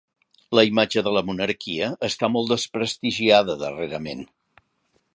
[0.59, 4.29] La imatge de la monarquia està molt desprestigiada darrerament.